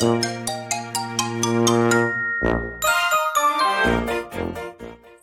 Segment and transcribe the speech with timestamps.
[0.00, 0.06] さ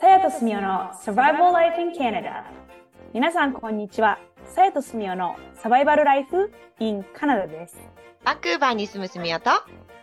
[0.09, 2.43] やとすみおの Survival Life in Canada
[3.13, 4.19] 皆さんこんにちは。
[4.53, 7.77] さやとすみおのサバイバルライフ in カナダです。
[8.25, 9.49] バンクーバーに住むすみおと？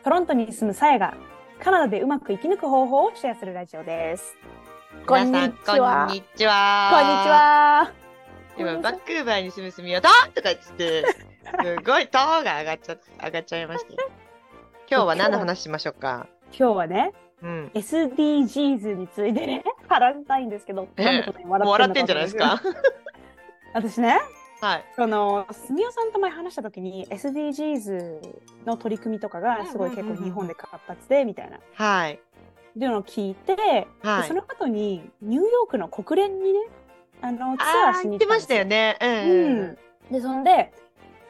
[0.05, 1.19] トロントに住むさやが
[1.63, 4.39] カナダでうまく生き抜く方法をシェアするラジオです。
[5.07, 6.07] こんに皆ちは。
[6.07, 6.91] こんにちは。
[6.91, 7.93] こんにちは。
[8.57, 10.09] 今バンクーバーに住むすみおと？
[10.35, 11.05] とか言って
[11.63, 13.99] すごいトーが上がっちゃ上がっちゃいましたよ
[14.91, 16.27] 今日は何の話しましょうか？
[16.57, 21.05] 今日はねうん、SDGs についてね 話したいのですけどええ。
[21.07, 22.61] なんでこんなにもう笑笑っててんじゃないですか？
[23.75, 24.21] 私ね
[24.61, 24.85] はい。
[24.95, 28.21] そのすみおさんと前話した時に SDGs
[28.65, 31.59] の取り組みとかがすごい結構日本で活発でみたいな。
[31.75, 32.13] はい。
[32.15, 32.19] っ
[32.79, 34.29] ていうのを聞いて、ではい。
[34.29, 36.61] その後にニューヨークの国連にね
[37.23, 38.55] あのツアあーしー言ってました。
[38.55, 38.97] よね。
[39.01, 39.79] うん、うん、
[40.13, 40.73] でそんで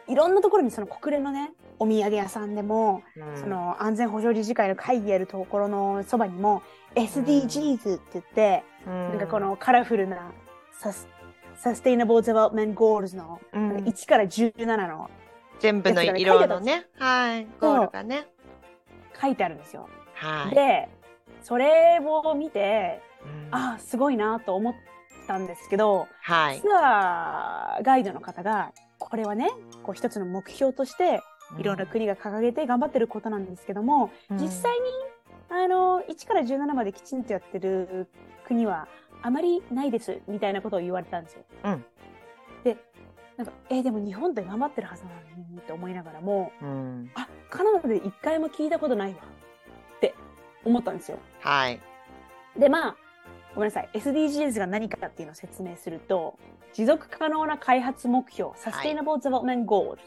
[0.09, 3.37] いろんなところにその国連のねお土産屋さんでも、うん。
[3.37, 6.63] その安全保障理事会の会議やるところのそばにも
[6.95, 9.09] SDGs って言って、うん。
[9.11, 10.31] なんかこのカラフルな
[10.71, 13.69] Sus Sustainable Development Goals の、うん。
[13.75, 15.11] なんか1から17の
[15.59, 16.87] 全部の色のね。
[16.99, 17.47] はい。
[17.61, 18.29] ゴールがね。
[19.21, 19.89] 書いてあるんですよ。
[20.15, 20.55] はい。
[20.55, 20.89] で
[21.43, 23.49] それを見てうん。
[23.51, 24.75] ああすごいなと思っ
[25.27, 26.61] たんですけど、はい。
[26.61, 29.51] ツアーガイドの方がこれはね
[29.83, 31.21] こう一つの目標として
[31.59, 34.39] いろんな国が掲げて頑張ってることなんですけども、うん。
[34.39, 34.81] 実際に
[35.51, 38.09] あの1から17まできちんとやってる
[38.47, 38.89] 国は
[39.23, 41.43] あまりないですみたいなことを言われたんですよ。
[41.65, 41.85] うん。
[42.65, 42.77] で
[43.37, 45.17] なんかえーでも日本って頑張ってるはずなの
[45.51, 47.11] にって思いながらもうん。
[47.15, 49.19] あカナダで一回も聞いたことないわ
[49.97, 50.15] って
[50.65, 51.19] 思ったんですよ。
[51.41, 51.81] はい。
[52.59, 52.97] でまあ
[53.55, 53.91] ごめんなさい。
[53.93, 56.39] SDGs が何かっていうのを説明すると
[56.73, 59.99] 持続可能な開発目標 Sustainable Development Goals、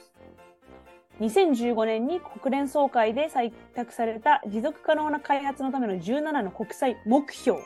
[1.20, 7.64] 2015年に国連総会で採択された持続可能な開発のための17の国際目標っ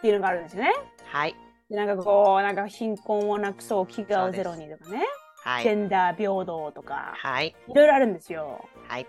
[0.00, 0.72] ていうのがあるんですよね。
[1.04, 1.36] はい。
[1.68, 5.02] でなんかこうなんか貧困をなくそう飢餓をゼロにとかね、
[5.44, 5.64] はい。
[5.64, 7.12] ジェンダー平等とか。
[7.16, 7.54] はい。
[7.68, 8.68] いろいろあるんですよ。
[8.86, 9.06] はい。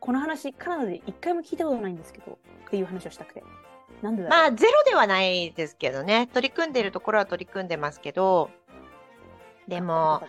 [0.00, 3.44] この話カナダで一回も聞いたことないんですけどっていう話をしたくて。
[4.02, 4.38] なんでだろう。
[4.40, 6.28] まあゼロではないですけどね。
[6.32, 8.50] 取り組んでるところは取り組んでますけど。
[9.68, 10.22] でも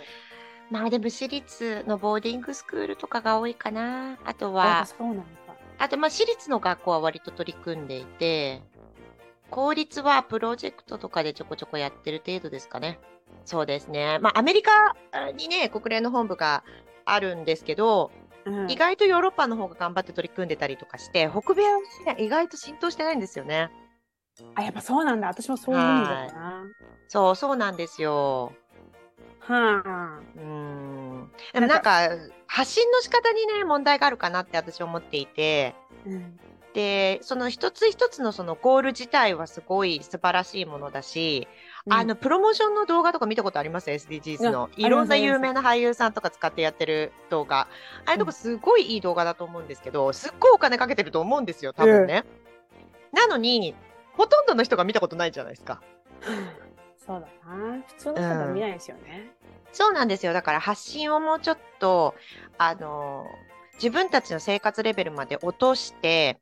[0.74, 4.18] まあでも私立のボーディングスクールとかが多いかな。
[4.26, 5.24] あとはそうなんだ。
[5.78, 8.64] あとまあ私立の学校は割と取り組んでいて
[9.52, 13.00] 公立はプロジェクトとかでちょこちょこやってる程度ですかね。
[13.46, 14.18] そうですね。
[14.18, 14.96] まあアメリカ
[15.38, 16.64] にね国連の本部が
[17.06, 18.10] あるんですけど、
[18.46, 18.72] うん。
[18.72, 21.80] 意外とヨーロッパの方が頑張って取り組んでたりとかして北米は
[22.18, 23.70] 意外と浸透してないんですよね。
[24.56, 25.28] あ、やっぱそうなんだ。
[25.28, 26.64] 私もそういう意味だな。
[27.10, 28.54] そうそうなんですよ
[29.40, 30.20] はあ。
[30.36, 31.32] うーん。
[31.54, 32.10] でもなんか。
[32.48, 35.76] 発信の仕方にね問題があるかなって私思っていて。
[36.06, 36.40] うん。
[36.74, 41.48] でその一つ一つのそのゴール自体はすごい素晴らしいものだし、
[41.88, 44.70] あのプロモーションの動画とか見たことあります？SDGs の。
[44.76, 47.60] いろんな有名な俳優さんとか使ってやってる動画。
[47.60, 47.68] あ
[48.06, 52.26] あいうとこすごいいい動画だと思うんですけどすっごいお金かけてると思うんですよ多分ね、
[53.12, 53.76] なのに
[54.14, 55.82] ほとんどの人が見たことないじゃないですか
[57.06, 57.82] そうだな。
[57.88, 59.32] 普通の人は見ないですよね。
[59.72, 60.34] そうなんですよ。
[60.34, 62.16] だから発信をもうちょっと、
[62.58, 63.26] あの、
[63.76, 66.40] 自分たちの生活レベルまで落として、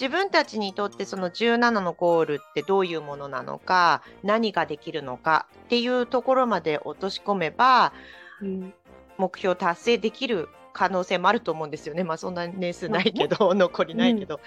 [0.00, 7.92] 自分たちにとってその17のゴールってどういうものなのか、何ができるのかっていうところまで落とし込めば、
[8.40, 8.74] うん。
[9.18, 12.04] 目標達成できる可能性もあると思うんですよね。
[12.04, 14.40] まあそんな年数ないけど、残りないけど。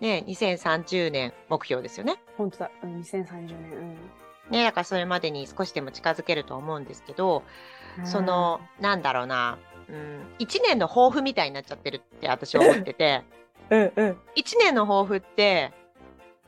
[0.00, 2.22] ね、2030年目標ですよね。
[2.36, 2.70] 本当だ。
[2.84, 3.96] うん2030年。
[4.50, 7.42] ね、だからそれまでに少しでも近づけると思うんですけど、
[7.98, 8.06] うん。
[8.06, 9.58] その、なんだろうな、
[9.88, 13.22] うん、1年の抱負みたいになっちゃってるって私は思ってて、
[13.70, 14.18] う んうん。
[14.36, 15.72] 1年の抱負って、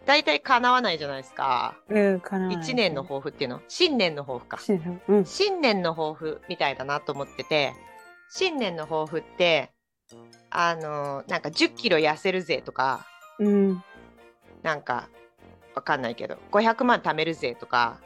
[0.06, 1.77] 大体叶わないじゃないですか。
[1.88, 2.49] うん、かな。
[2.50, 3.62] 1年の抱負っていうの？
[3.69, 4.59] 新年の抱負か。
[5.09, 5.25] うん。
[5.25, 7.72] 新年の抱負みたいだなと思ってて、
[8.28, 9.72] 新年の抱負って、
[10.50, 13.06] あの、なんか10キロ痩せるぜとか、
[13.38, 13.82] うん。
[14.62, 15.08] なんか、
[15.75, 18.00] わかんないけど、500万貯めるぜとか、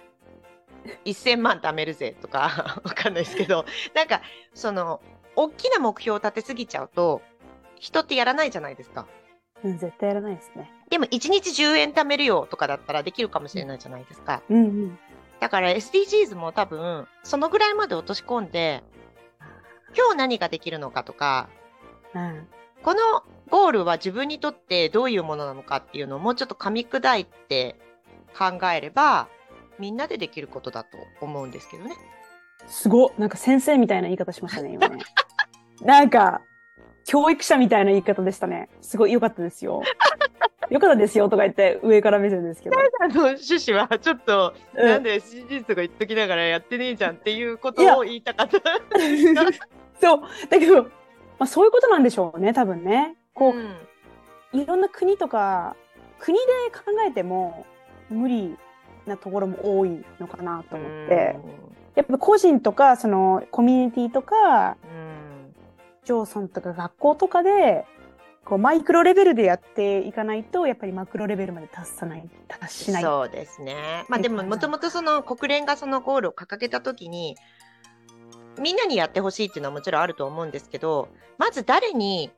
[1.04, 4.22] 1000万貯めるぜとか、 わかんないですけど、なんか、
[4.54, 5.00] その、
[5.36, 7.22] 大きな目標を立てすぎちゃうと、
[7.76, 9.06] 人ってやらないじゃないですか。
[9.62, 10.72] うん、絶対やらないですね。
[10.88, 14.42] でも、1日10円貯めるよとかだったらできるかもしれないじゃないですか。
[14.48, 14.98] うんうん。
[15.40, 18.82] だから SDGs も多分、そのぐらいまで落とし込んで、
[19.96, 21.48] 今日何ができるのかとか、
[22.14, 22.48] うん。
[22.82, 23.00] この
[23.48, 27.76] ゴールは自分にとってどういうものなのかっていうのをもうちょっと噛み砕いて
[28.36, 29.28] 考えれば、
[29.78, 31.96] みんなでできることだと思うんですけどね。
[32.66, 34.98] すごっなんか先生みたいな言い方しましたね、今ね。
[35.82, 36.42] なんか、
[37.04, 38.68] 教育者みたいな言い方でしたね。
[38.82, 39.82] すごい良かったですよ。
[40.70, 42.76] 良かったですよとか言って上から目線ですけど。
[43.00, 48.58] あの趣旨はちょっと、うんなんで SDGs とか言っときながらやってねえじゃんっていうことを言いたかった。
[50.00, 50.20] そう。
[50.50, 50.90] だけど、ま
[51.40, 53.16] あそういうことなんでしょうね、多分ね。
[53.38, 53.74] こう、うん
[54.52, 55.76] いろんな国とか、
[56.18, 57.66] 国で考えても
[58.08, 58.56] 無理
[59.06, 61.38] なところも多いのかなと思って。
[61.94, 65.54] やっぱ個人とか、そのコミュニティとか、うん
[66.04, 67.84] 町村とか学校とかで、
[68.46, 73.02] こうマイクロレベルでやっていかないと、やっぱりマクロレベルまで達さない、達しない。
[73.02, 74.06] そうですね。
[74.08, 77.36] まあでももともとその国連がそのゴールを掲げたときに
[78.58, 81.08] みんなにやってほしいっていうのはもちろんあると思うんですけど
[81.38, 82.30] まず誰に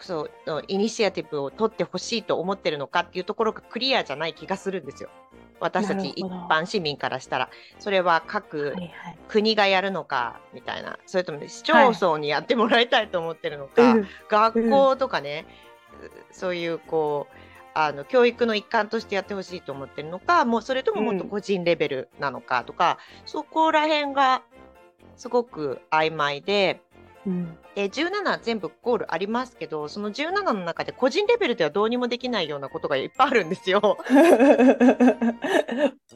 [0.00, 5.10] そうイニシアティブを取ってほしいと思ってるのかっていうところがクリアじゃない気がするんですよ。
[5.60, 7.48] 私たち一般市民からしたら。
[7.78, 9.18] それは各はいはい。
[9.28, 10.98] 国がやるのかみたいな。
[11.06, 14.08] それとも市町村にやってもらいたいと思ってるのか、うん。
[14.28, 15.46] 学校とかね、
[16.32, 17.36] そういうこう
[17.74, 20.44] あの教育の一環としてやってほしいと思ってるのか。
[20.44, 24.42] もうそれとももっと個人レベルなのかとか、そこら辺が
[25.16, 26.80] すごく曖昧で
[27.26, 27.58] うん。
[27.74, 33.96] で17全部ゴールありますけどその17の中で個人レベルではどうにもできないようなことがいっぱいあるんですよ。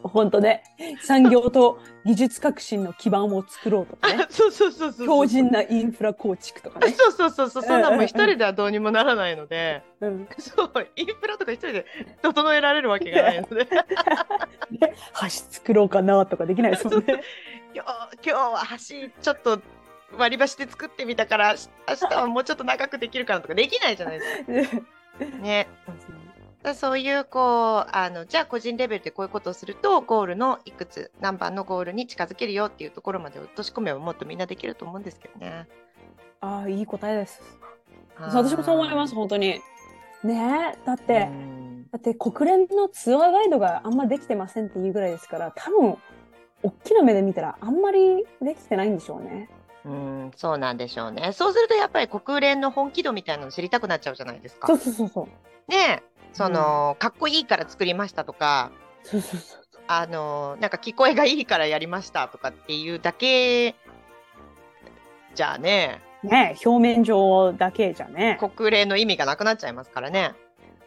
[0.02, 0.62] 本当ね、
[1.00, 6.88] 産業と技術革新の基盤を作ろうとかね、 そうそうそうそう強靭なインフラ構築とかね。
[6.92, 7.62] そうそうそうそう。
[7.62, 9.82] そんなもん一人ではどうにもならないので。
[10.00, 10.70] うん、そう。
[10.96, 11.86] インフラとか一人で
[12.22, 13.66] 整えられるわけがないので。
[13.68, 17.22] 橋作ろうかなとかできないですもんね。
[17.74, 17.90] 今日
[18.22, 19.60] 今日は橋ちょっと
[20.12, 24.82] 割り箸で作ってみたからし明日はもうちょっと長くできるかなとかできないじゃないですか。
[25.40, 25.68] ね。
[26.62, 35.68] だそういうこうあのじゃあ個人レベルでこういうことをするとゴールのいくつ何番のゴールに近づけるよっていうところまで落とし込めばもっとみんなできると思うんですけどね。
[36.40, 37.40] ああ、いい答えです。
[38.18, 39.60] 私もそう思います、本当に。
[40.24, 45.96] ねえ、だって、うんだって国連のツアーガイドがあんまできてませんっていうぐらいですから、多分、
[46.62, 49.48] 大きな目で見たらあんまりできてないんでしょうね。
[49.86, 51.32] うん、そうなんでしょうね。
[51.32, 54.78] そうするとやっぱり国連の本気度みたいなの知りたくなっちゃうじゃないですかそう。
[54.78, 55.26] そうそうそう。
[55.70, 56.02] ねえ
[56.32, 58.72] その、かっこいいから作りましたとか、
[59.04, 59.60] そうそうそう。
[59.88, 63.76] あのなんか聞こえがいいからやりましたとかっていうだけ
[65.36, 68.36] じゃあねねえ、表面上だけじゃね。
[68.40, 70.34] 国連の意味がなくなっちゃいますからね。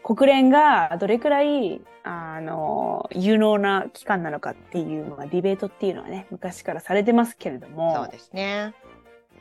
[0.03, 8.73] 国連がどれくらい、あの、有能な機関なのかっていうのは、ディベートっていうのはね、昔からされてますけれどそうも、ですね。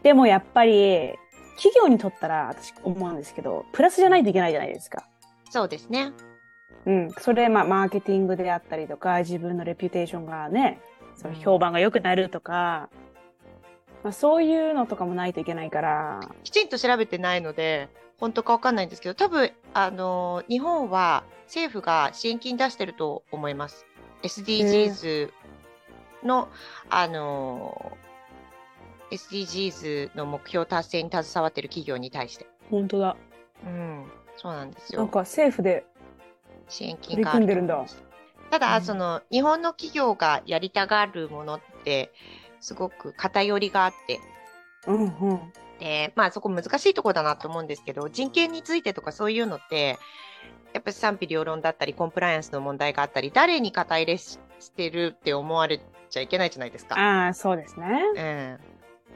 [0.02, 1.14] でもやっぱり、
[1.56, 5.04] 企業にとったら、私思うんですけど、プラスじゃないといけないじゃないですか。
[5.50, 6.12] そうですね。
[6.86, 7.10] うん。
[7.18, 10.80] それ、まあ、マーケティングであったりとか、自分のレピュテーションがね、
[11.16, 12.88] その評判が良くなるとか、
[14.02, 23.86] まあ、そういうのとかもないといけないから、きちんと調べてないので本当かわかんないんですけど多分あの日本は政府が支援金出してると思います。
[24.22, 25.30] SDGs
[26.24, 26.48] の
[26.90, 27.96] あの
[29.10, 32.46] SDGs の目標達成に携わってる企業に対して。
[32.70, 33.16] 本当だ。
[33.64, 34.04] うん、
[34.36, 35.00] そうなんですよ。
[35.00, 35.84] なんか政府で、
[36.68, 37.84] 支援金があ組んでるんだ
[38.50, 42.12] ただ、うんその日本の企業がやりたがるものって
[42.60, 44.20] すごく偏りがあって
[44.86, 45.52] うんうん。
[45.78, 49.98] でまあそこ難しいところだなと思うんですけど人権についてとかそういうのって
[50.72, 55.80] やっぱり賛否両論だったりコンプライアンスの問題があったり誰に肩入れししてるって思われ
[56.10, 56.96] ちゃいけないじゃないですか。
[56.96, 57.86] ああ、そうですね。
[58.16, 58.58] うん、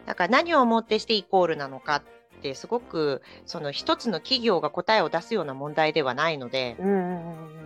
[0.06, 2.02] だから何をもってしてイコールなのかっ
[2.42, 7.61] てすごくその一つの企業が答えを出すような問題ではないのでうんうんうんうん。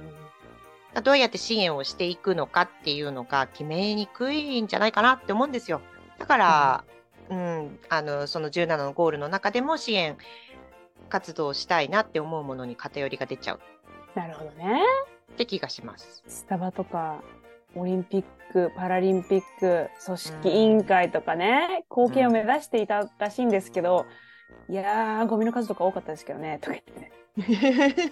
[1.03, 5.81] どうやって支援をしていくのかっていうのが決めにくいんじゃないかなって思うんですよ。
[6.19, 6.85] だから、
[7.31, 10.17] うん、あのその17のゴールの中でも支援
[11.09, 13.61] 活動をしたいなって思うものに偏りが出ちゃう
[14.15, 14.81] なるほどね。
[15.33, 16.23] って気がします。
[16.27, 17.23] スタバとか、
[17.75, 24.07] オリンピック、パラリンピック、組織委員会とかね、貢献を目指していたらしいんですけど、
[24.71, 27.13] いやー、ゴミの数とか多かったですけどね、とか言ってね。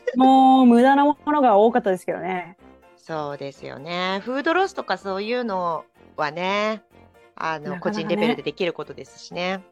[0.16, 2.58] もう、無駄なものが多かったですけどね。
[3.06, 4.22] そうですよね。
[4.24, 5.84] フードロスとかそういうの
[6.16, 6.82] はね、
[7.36, 9.56] あのなかなかね個人レベルでできることですしね。
[9.56, 9.62] ん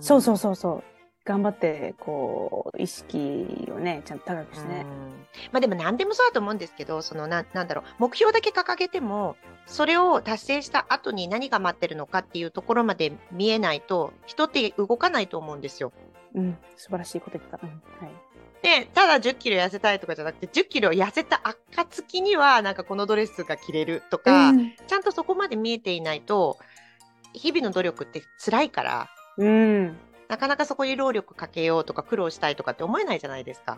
[0.00, 0.84] そうそうそうそう。
[1.24, 4.84] 頑張って、こう、意識をね、ちゃんと高くしてね。
[4.84, 15.92] うんまあでも何でもそうだと思うんですけど、そのななんだろう、目標だけ掲げても、それを達成した後に何が待ってるのかっていうところまで見えないと、人って動かないと思うんですよ。
[16.34, 17.58] うん、素晴らしいこと言った。
[17.62, 18.23] うん、はい。
[18.64, 26.56] で、ただ10キロ痩せたいとかじゃなくて、10キロ痩せた暁には、なんかこのドレスが着れるとか、うんちゃんとそこまで見えていないと、
[27.34, 29.96] 日々の努力って辛いから、うん。
[30.28, 33.76] なかなかそこに労力かけようとか苦労したいとかって思えないじゃないですか。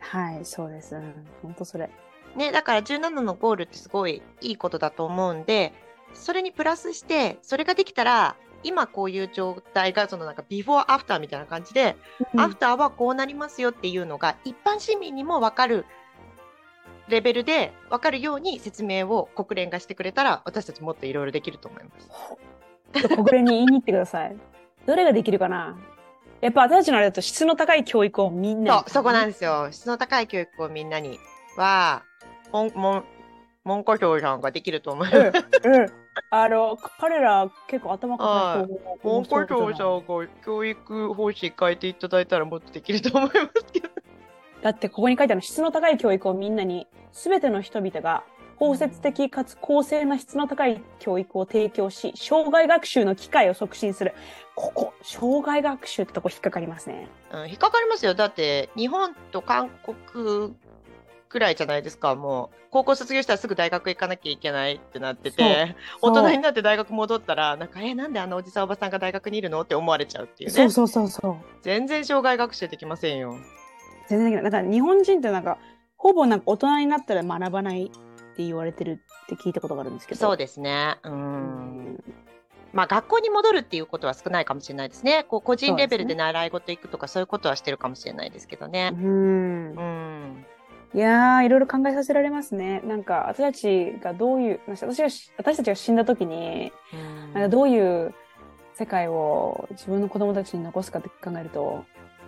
[0.00, 0.98] はい、そうです。
[1.42, 1.90] 本当それ。
[2.34, 5.74] ね、だから17のゴールってすごいいいことだと思うんで、
[6.14, 11.96] それにプラスして、それができたら、今こういう状態が、そのなんかビフォーアフターみたいな感じで、
[12.36, 15.86] アフターはこうなりますよっていうのが、一般市民にも分かる
[17.08, 23.08] レベルで分かるように説明を国連がしてくれたら、私たちもっといろいろできると思います。
[23.14, 24.36] 国連に言いに行ってください。
[24.86, 25.76] どれができるかな
[26.40, 29.68] やっぱ私たちのあれだと質の高い教育をみんなにそう、そこなんですよ。
[29.70, 31.18] 質の高い教育をみんなに
[31.56, 32.02] は、
[32.52, 33.04] 文文
[33.64, 35.44] 文科省さんができると思います。
[35.64, 43.88] うんうんあの、彼ら結構頭固い人文科省さんが教育方針変えていただいたらもっとできると思いますけど。
[44.62, 48.24] だってここに書いてある質の高い教育をみんなに、すべての人々が
[48.56, 54.14] 包摂的かつ公正な質の高い教育を提供し、障害学習の機会を促進する。
[54.54, 57.08] ここ、障害学習ってとこ引っかかりますね。
[57.32, 58.14] うん、引っかかりますよ。
[58.14, 60.54] だって、日本と韓国
[61.34, 62.14] くらいじゃないですか。
[62.14, 70.54] もう、高校卒業したらすぐ大学行かなきゃいけないってなってて、大人になって大学戻ったら、なんか、え、なんであのおじさんおばさんが大学にいるのって思われちゃうっていうね。
[70.54, 71.36] そうそうそうそう。
[71.62, 73.34] 全然障害学習できませんよ。
[74.08, 74.44] 全然できない。
[74.44, 75.58] だから日本人ってなんか、
[75.96, 77.88] ほぼなんか大人になったら学ばないっ
[78.36, 80.20] て言われてるって聞いたことがあるんですけど。
[80.20, 80.98] そうですね。
[81.02, 81.10] う。
[81.10, 82.04] うんん。
[82.74, 85.24] まあ、学校に戻るっていうことは少ないかもしれないですね。
[85.28, 88.90] こう個人レベルで習い事行くとか、そういうことはしてるかもしれないですけどね。
[88.92, 89.80] うんう。
[89.80, 90.46] ん。
[90.94, 92.80] いやー、いろいろ考えさせられますね。
[92.84, 96.72] なんか、私たちがどういう、私がし、私たちが死んだ時に、
[97.32, 98.14] なんかどういう
[98.74, 101.84] 世界を自分の子供たちに残すかって考えると、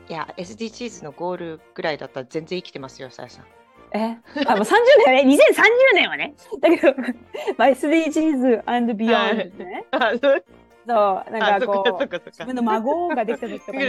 [0.08, 3.44] いや、SDGs のゴールぐらいだったら全然生きてますよ、さやさん。
[3.92, 4.18] え？
[4.46, 4.74] あ、もう30
[5.06, 6.34] 年ね、2030年はね。
[6.60, 6.92] だけど、
[7.56, 9.84] まあ、SDGs and は beyond いですね。
[10.88, 13.84] あ、そうなんかこう、自分の孫ができた時とかに。
[13.84, 13.88] い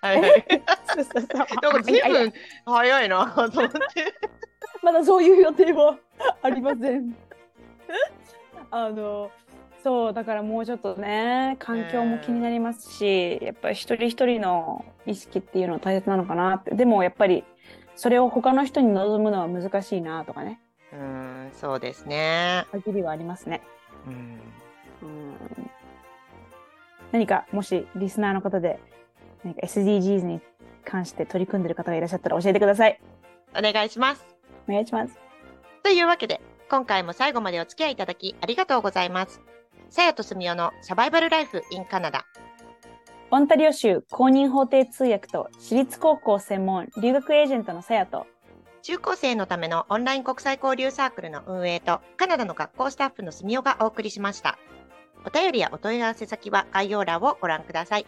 [0.00, 0.44] はい。
[0.94, 1.38] そうそうそう。
[1.62, 2.32] なんか随分
[2.64, 3.78] 早いなと思って。
[4.82, 5.96] まだそういう予定は
[6.42, 7.16] ありません。
[8.70, 9.30] あの、
[9.82, 16.74] そう、だからもうちょっとね、環境も気になりますし、やっぱり一人一人の意識っていうのは大切なのかなって。
[16.74, 17.44] でもやっぱり、
[17.94, 20.60] それを他の人に望むのは難しいなとかね、
[20.92, 22.66] うん、そうですね。
[22.72, 23.62] 限りはありますね。
[24.06, 24.40] うん。
[25.02, 25.65] うん
[27.12, 28.78] 何か、もしリスナーの方で、
[29.44, 30.40] 何か SDGs に
[30.84, 33.00] 関して取り組んでる方がいらっしゃったら教えてください。
[33.56, 34.26] お願いします。
[34.68, 35.18] お願いします。
[35.82, 39.40] というわけで、今回も最後までお付き合いいただきありがとうございます。
[39.88, 42.26] さやとすみおのサバイバルライフ in カナダ。
[43.30, 48.26] オンタリオ州公認法廷通訳と私立高校専門留学エージェントのさやと、
[48.82, 54.58] 中高生のためのオンライン国際交流サークルの運営とカナダの学校スタッフのすみおがお送りしました。
[55.26, 58.06] お便りやお問い合わせ先は概要欄をご覧ください。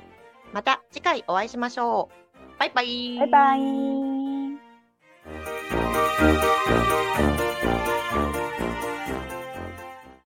[0.52, 2.38] また次回お会いしましょう。
[2.58, 3.18] バイバイ。
[3.18, 3.58] バイバイ。